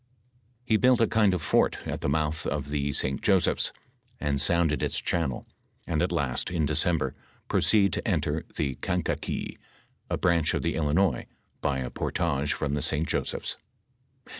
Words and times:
He 0.65 0.77
built 0.77 0.99
a 0.99 1.05
kind 1.05 1.31
of 1.31 1.43
fort 1.43 1.77
at 1.85 2.01
the 2.01 2.09
mouth 2.09 2.47
of 2.47 2.71
the 2.71 2.91
St. 2.91 3.21
Joseph^s 3.21 3.71
and 4.19 4.41
sounded 4.41 4.81
its 4.81 4.99
channel, 4.99 5.45
and, 5.85 6.01
at 6.01 6.11
last, 6.11 6.49
in 6.49 6.65
December, 6.65 7.13
proceed 7.47 7.93
to 7.93 8.07
enter 8.07 8.41
tlie 8.51 8.81
Kankakee, 8.81 9.59
a 10.09 10.17
branch 10.17 10.55
of 10.55 10.63
the 10.63 10.73
Illinois, 10.73 11.27
by 11.61 11.77
a 11.81 11.91
portage 11.91 12.51
from 12.51 12.73
the 12.73 12.81
St. 12.81 13.07
Josepli^s. 13.07 13.57